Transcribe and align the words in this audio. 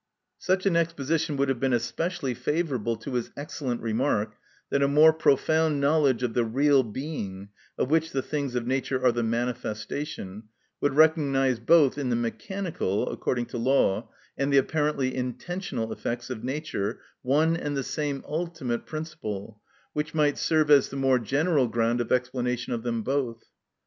Such 0.39 0.65
an 0.65 0.75
exposition 0.75 1.37
would 1.37 1.47
have 1.47 1.59
been 1.59 1.73
especially 1.73 2.33
favourable 2.33 2.95
to 2.95 3.13
his 3.13 3.29
excellent 3.37 3.81
remark 3.81 4.33
that 4.71 4.81
a 4.81 4.87
more 4.87 5.13
profound 5.13 5.79
knowledge 5.79 6.23
of 6.23 6.33
the 6.33 6.43
real 6.43 6.81
being, 6.81 7.49
of 7.77 7.91
which 7.91 8.09
the 8.09 8.23
things 8.23 8.55
of 8.55 8.65
nature 8.65 8.99
are 9.05 9.11
the 9.11 9.21
manifestation, 9.21 10.45
would 10.79 10.95
recognise 10.95 11.59
both 11.59 11.99
in 11.99 12.09
the 12.09 12.15
mechanical 12.15 13.11
(according 13.11 13.45
to 13.45 13.59
law) 13.59 14.09
and 14.35 14.51
the 14.51 14.57
apparently 14.57 15.13
intentional 15.13 15.91
effects 15.93 16.31
of 16.31 16.43
nature 16.43 16.99
one 17.21 17.55
and 17.55 17.77
the 17.77 17.83
same 17.83 18.23
ultimate 18.27 18.87
principle, 18.87 19.61
which 19.93 20.15
might 20.15 20.35
serve 20.39 20.71
as 20.71 20.89
the 20.89 20.97
more 20.97 21.19
general 21.19 21.67
ground 21.67 22.01
of 22.01 22.11
explanation 22.11 22.73
of 22.73 22.81
them 22.81 23.03
both. 23.03 23.43